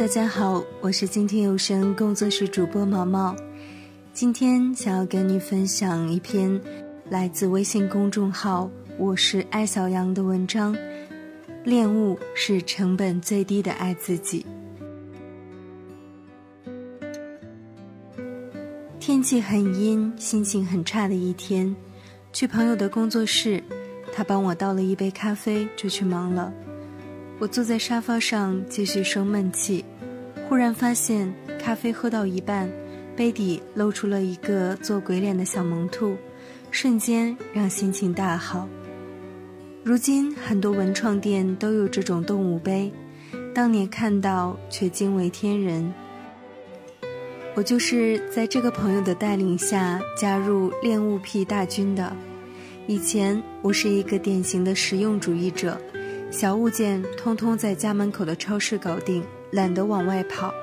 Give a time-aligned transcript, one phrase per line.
[0.00, 3.36] 大家好，我是今天有声工作室主播毛毛。
[4.14, 6.58] 今天想要跟你分享一篇
[7.10, 10.74] 来自微信公众号“我是爱小羊”的文章。
[11.64, 14.46] 恋物是成本最低的爱自己。
[18.98, 21.76] 天气很阴，心情很差的一天，
[22.32, 23.62] 去朋友的工作室，
[24.14, 26.50] 他帮我倒了一杯咖啡，就去忙了。
[27.40, 29.82] 我坐在沙发上继续生闷气，
[30.46, 32.70] 忽然发现咖啡喝到一半，
[33.16, 36.18] 杯底露出了一个做鬼脸的小萌兔，
[36.70, 38.68] 瞬间让心情大好。
[39.82, 42.92] 如今很多文创店都有这种动物杯，
[43.54, 45.90] 当年看到却惊为天人。
[47.54, 52.14] 我就是在这个朋友的带领下加入恋物癖大军的。
[52.86, 55.80] 以前我是一个典型的实用主义者。
[56.30, 60.54] 小物件通通在家门口的超市搞定，懒得往外跑。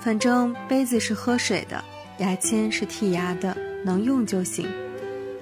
[0.00, 1.84] 反正杯子是喝水的，
[2.18, 4.66] 牙签是剔牙的，能用就行。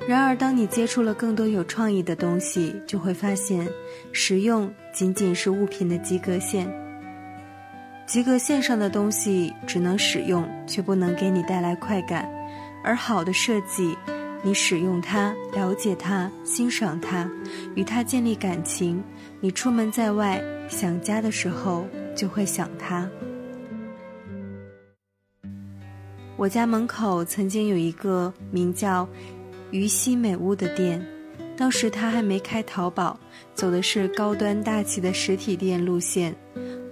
[0.08, 3.68] 然而，当你接触了更多有创意的东西，就会发现，
[4.12, 6.68] 实用仅仅是物品的及格线。
[8.04, 12.28] 及格线上的东西只能使用，却不能给你带来快感。
[12.82, 13.96] 而好的设计。
[14.42, 17.30] 你使用它，了解它，欣赏它，
[17.74, 19.02] 与它建立感情。
[19.38, 23.08] 你出门在外想家的时候，就会想它。
[26.36, 29.06] 我家门口曾经有一个名叫
[29.70, 31.06] “于西美屋”的店，
[31.54, 33.20] 当时它还没开淘宝，
[33.52, 36.34] 走的是高端大气的实体店路线。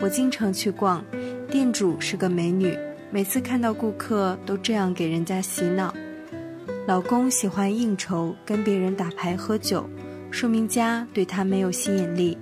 [0.00, 1.02] 我经常去逛，
[1.50, 2.76] 店主是个美女，
[3.10, 5.94] 每次看到顾客都这样给人家洗脑。
[6.88, 9.86] 老公喜欢应酬，跟别人打牌喝酒，
[10.30, 12.38] 说明家对他没有吸引力。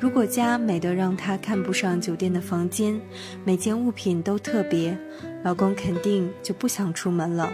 [0.00, 2.98] 如果家美得让他看不上酒店的房间，
[3.44, 4.96] 每件物品都特别，
[5.44, 7.52] 老公肯定就不想出门了。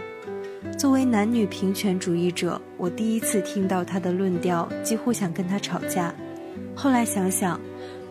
[0.79, 6.15] 作为男女平权主义者，我第一次听到他的论调，几乎想跟他吵架。
[6.73, 7.61] 后来想想，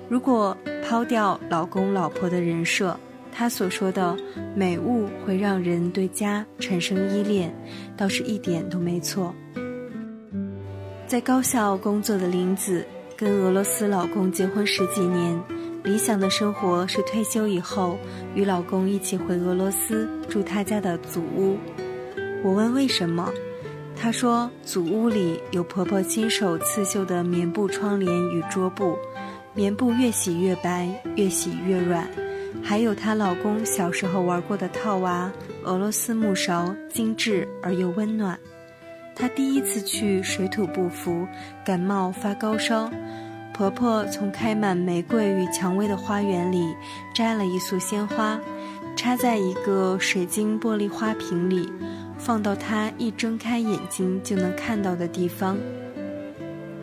[0.09, 2.99] 如果抛掉老公老婆的人设，
[3.37, 4.17] 他所说的
[4.55, 7.53] 美物会让人对家产生依恋，
[7.95, 9.31] 倒是一点都没错。
[11.05, 12.83] 在高校工作的林子，
[13.15, 15.39] 跟俄罗斯老公结婚十几年，
[15.83, 17.99] 理想的生活是退休以后
[18.33, 21.59] 与老公一起回俄罗斯住他家的祖屋。
[22.43, 23.31] 我问为什么，
[23.95, 28.97] 他说祖屋里有婆婆亲手刺绣的棉布窗帘与桌布，
[29.53, 32.09] 棉布越洗越白，越洗越软。
[32.67, 35.31] 还有她老公小时候玩过的套娃、
[35.63, 38.37] 俄罗斯木勺，精致而又温暖。
[39.15, 41.25] 她第一次去水土不服，
[41.63, 42.91] 感冒发高烧，
[43.53, 46.75] 婆婆从开满玫瑰与蔷薇的花园里
[47.15, 48.37] 摘了一束鲜花，
[48.97, 51.71] 插在一个水晶玻璃花瓶里，
[52.17, 55.57] 放到她一睁开眼睛就能看到的地方。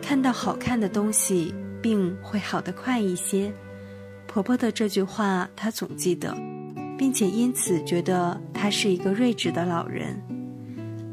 [0.01, 3.53] 看到好看的东西，病会好得快一些。
[4.35, 6.35] 婆婆的这句话，她总记得，
[6.97, 10.21] 并且因此觉得她是一个睿智的老人。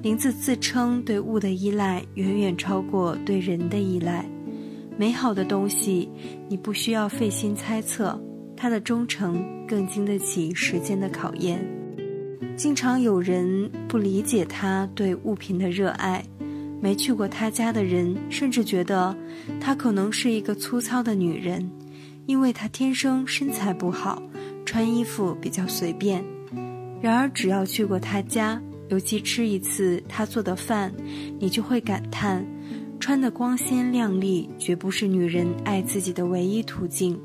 [0.03, 4.29] 林子自称对物的依赖远远超过对人的依赖。
[4.99, 6.11] 美好的东西，
[6.49, 8.21] 你不需要费心猜测，
[8.57, 11.65] 它的忠诚更经得起时间的考验。
[12.57, 16.21] 经常有人不理解她对物品的热爱，
[16.81, 19.17] 没去过她家的人甚至觉得
[19.61, 21.71] 她可能是一个粗糙的女人。
[22.27, 24.23] 因为她天生身材不好，
[24.65, 26.25] 穿衣服比较随便。
[27.01, 30.93] 然而，只要去过她家，尤其吃一次她做的饭，
[31.39, 32.47] 你就会感叹：
[33.01, 37.19] 穿得光鲜亮丽，绝不是女人爱自己的唯一途径。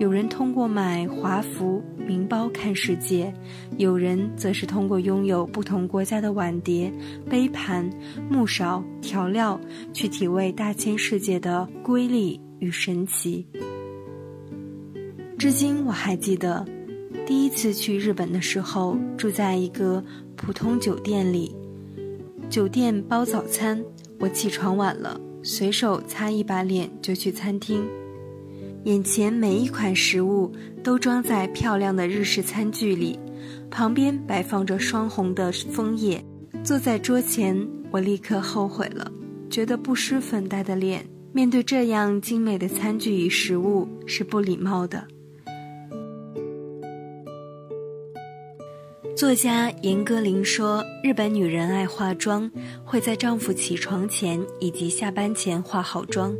[0.00, 3.32] 有人通过买华服、名包看世界，
[3.78, 6.92] 有人则是通过拥有不同国家的碗碟、
[7.30, 7.88] 杯盘、
[8.28, 9.58] 木勺、调料，
[9.92, 13.46] 去体味大千世界的瑰丽与神奇。
[15.42, 16.64] 至今我还记得，
[17.26, 20.00] 第一次去日本的时候，住在一个
[20.36, 21.52] 普通酒店里。
[22.48, 23.84] 酒店包早餐，
[24.20, 27.84] 我起床晚了，随手擦一把脸就去餐厅。
[28.84, 33.18] 眼前每一款食物都装在漂亮的日式餐具里，
[33.68, 36.24] 旁边摆放着双红的枫叶。
[36.62, 39.10] 坐在桌前，我立刻后悔了，
[39.50, 45.04] 觉得不施粉黛的脸面对这样精美的餐具与食物是不礼貌的。
[49.22, 52.50] 作家严歌苓说：“日本女人爱化妆，
[52.84, 56.34] 会在丈夫起床前以及下班前化好妆。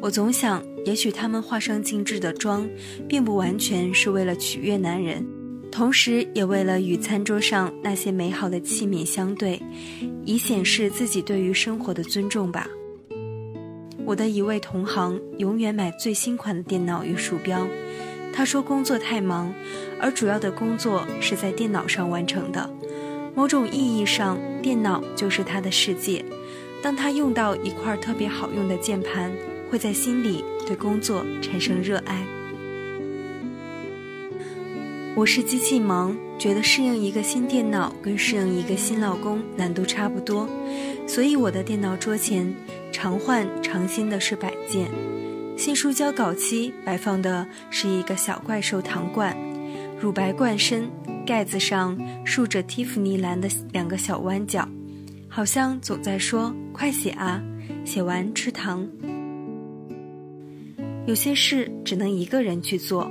[0.00, 2.66] 我总想，也许他们化上精致的妆，
[3.06, 5.22] 并不完全是为了取悦男人，
[5.70, 9.60] 同时也为了与餐桌上那些美好的器皿相对，
[10.24, 12.66] 以显示自己对于生活的尊重吧。
[14.06, 17.68] 我的一位同行永远买最新款的电脑与鼠标，
[18.32, 19.52] 他说工作太忙，
[20.00, 22.68] 而主要的工作是在电脑上完成的。
[23.34, 26.24] 某种意义上，电脑就是他的世界。
[26.82, 29.32] 当他用到一块特别好用的键盘。
[29.68, 32.24] 会在心里对工作产生热爱。
[35.16, 40.48] 我是机器盲，觉得适应一个新电脑跟适应一个新老公难度差不多，
[41.06, 42.54] 所以我的电脑桌前
[42.92, 44.88] 常换常新的是摆件。
[45.56, 49.36] 新书交稿期摆放的是一个小怪兽糖罐，
[49.98, 50.90] 乳白罐身，
[51.24, 54.68] 盖子上竖着蒂芙尼蓝的两个小弯角，
[55.26, 57.42] 好像总在说：“快写啊，
[57.84, 58.86] 写完吃糖。”
[61.06, 63.10] 有些事只能一个人去做，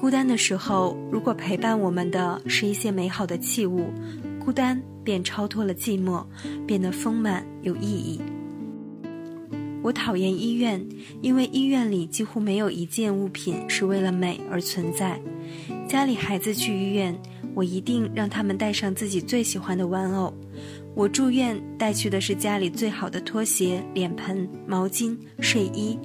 [0.00, 3.92] 孤单的时候，如果陪伴我们的是一些美好的器物，
[4.44, 6.24] 孤单便超脱了寂寞，
[6.66, 8.20] 变得丰满有意义。
[9.82, 10.84] 我讨厌医院，
[11.20, 15.20] 因为医院里几乎没有一件物品是为了美而存在。
[15.94, 17.16] 家里孩子去医院，
[17.54, 20.34] 我一定让他们带上自己最喜欢的玩偶。
[20.92, 25.96] 我住院带去的是家里最好的拖鞋、脸盆、毛巾、睡衣。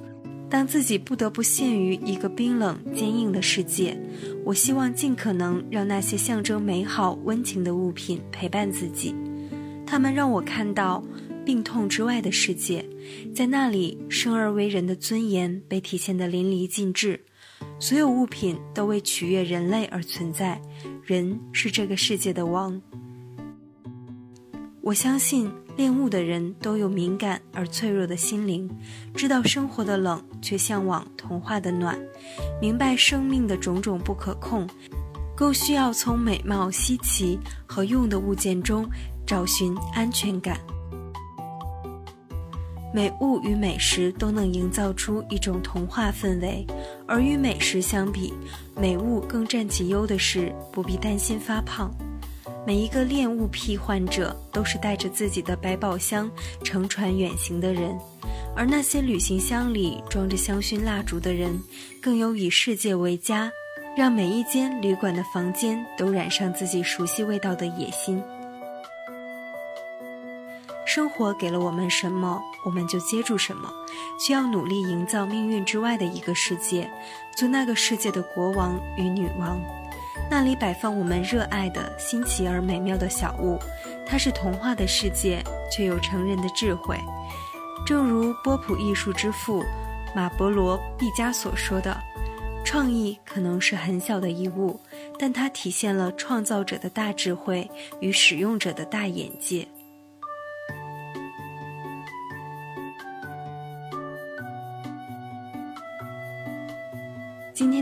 [0.48, 4.00] 当自己不得不陷于一个冰冷坚硬的世界，
[4.44, 9.12] 我希望尽可能让那些象征美好温情的物品陪伴自己。
[9.84, 11.04] 他们让我看到
[11.44, 12.84] 病痛之外的世界，
[13.34, 17.20] 在那里生而为人的尊严被体现得淋漓尽致。
[17.80, 20.60] 所有物品都为取悦人类而存在，
[21.02, 22.80] 人是这个世界的王。
[24.80, 25.50] 我相信。
[25.76, 28.68] 恋物的人都有敏感而脆弱的心灵，
[29.14, 31.98] 知道生活的冷，却向往童话的暖，
[32.60, 34.68] 明白生命的种种不可控，
[35.34, 38.86] 更需要从美貌、稀奇和用的物件中
[39.24, 40.58] 找寻安全感。
[42.92, 46.66] 美物与美食都能营造出一种童话氛围，
[47.06, 48.34] 而与美食相比，
[48.76, 51.94] 美物更占其优的是不必担心发胖。
[52.66, 56.30] 每一个恋物癖患者都是带着自己的百宝箱
[56.64, 57.96] 乘船远行的人，
[58.56, 61.58] 而那些旅行箱里装着香薰蜡烛的人，
[62.02, 63.50] 更有以世界为家，
[63.96, 68.20] 让每一间旅馆的房间都染上自己熟悉味道的野心。
[70.92, 73.72] 生活给了我们什么，我们就接住什么，
[74.18, 76.90] 需要努力营造命运之外的一个世界，
[77.36, 79.56] 做那个世界的国王与女王。
[80.28, 83.56] 那里摆放我们热爱的新奇而美妙的小物，
[84.04, 85.40] 它是童话的世界，
[85.70, 86.98] 却有成人的智慧。
[87.86, 89.64] 正如波普艺术之父
[90.12, 91.96] 马伯罗·毕加索说的
[92.66, 94.80] ：“创意可能是很小的一物，
[95.20, 97.70] 但它体现了创造者的大智慧
[98.00, 99.68] 与使用者的大眼界。”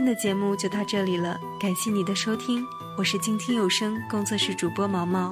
[0.09, 2.65] 的节目就到这里了，感谢你的收听，
[2.97, 5.31] 我是静听有声工作室主播毛毛。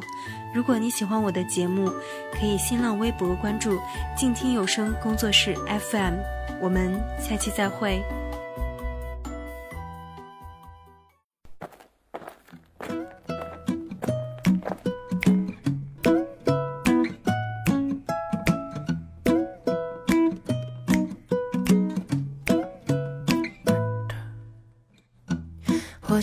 [0.54, 1.92] 如果你喜欢我的节目，
[2.32, 3.80] 可以新浪微博关注
[4.16, 5.56] 静听有声工作室
[5.90, 6.14] FM，
[6.62, 8.04] 我们下期再会。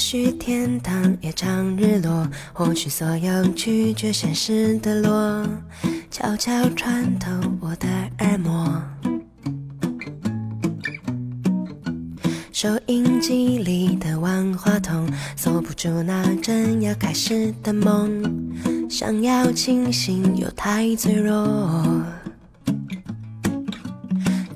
[0.06, 5.48] 许天堂也常日落，或许所有拒绝现实的落，
[6.10, 8.82] 悄悄穿透我的耳膜。
[12.52, 18.22] 收音机里的万花筒，锁不住那正要开始的梦，
[18.90, 21.34] 想要清醒又太脆弱。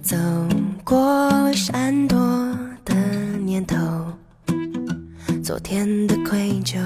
[0.03, 0.15] 走
[0.85, 2.19] 过闪躲
[2.85, 2.95] 的
[3.47, 4.08] 念头。
[5.49, 6.77] 昨天的愧疚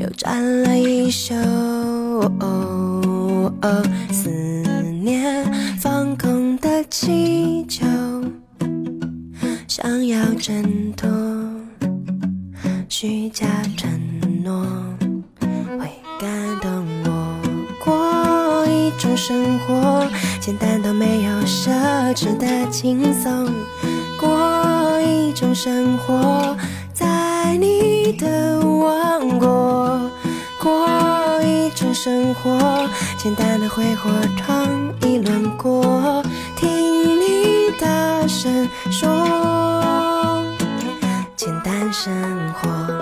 [0.00, 1.32] 又占了一宿，
[4.10, 4.28] 思
[5.00, 5.46] 念
[5.78, 7.86] 放空的气球，
[9.68, 11.08] 想要挣脱
[12.88, 13.46] 虚假
[13.76, 13.88] 承
[14.42, 14.66] 诺，
[15.78, 16.28] 会感
[16.60, 17.38] 动我。
[17.84, 20.04] 过一种生活，
[20.40, 21.70] 简单到没有奢
[22.16, 23.48] 侈的轻松。
[25.32, 26.56] 种生活。
[26.92, 30.10] 在你的王国
[30.60, 30.88] 过
[31.42, 34.68] 一种生活，简单的挥霍，尝
[35.02, 36.22] 一轮过，
[36.56, 36.68] 听
[37.20, 38.12] 你大。
[38.28, 39.08] 声说，
[41.36, 42.12] 简单生
[42.54, 43.01] 活。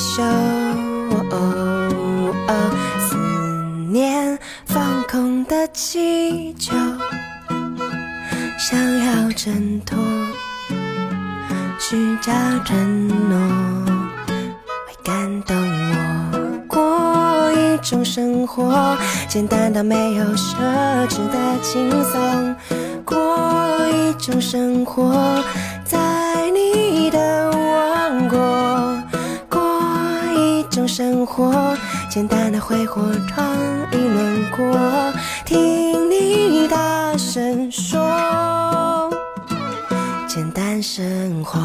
[0.00, 3.16] 手哦哦思
[3.92, 6.72] 念放空的气球
[8.58, 9.98] 想要挣脱
[11.78, 12.32] 虚假
[12.64, 13.36] 承诺
[14.86, 18.96] 会感动我过一种生活
[19.28, 20.54] 简单到没有奢
[21.08, 22.56] 侈的轻松
[23.04, 25.44] 过一种生活
[25.84, 26.19] 在
[31.30, 31.76] 活，
[32.08, 33.56] 简单的挥霍创
[33.92, 35.12] 意轮廓，
[35.46, 39.08] 听你大声说，
[40.26, 41.60] 简单生活。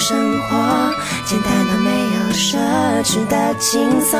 [0.00, 0.56] 生活
[1.26, 2.56] 简单到没有奢
[3.04, 4.18] 侈的轻松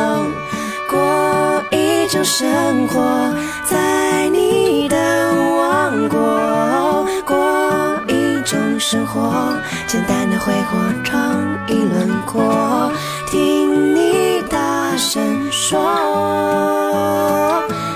[0.90, 3.32] 过一种生活，
[3.64, 9.54] 在你的王国过一种生活，
[9.86, 12.92] 简单的挥霍创意轮廓，
[13.26, 15.80] 听你大声说，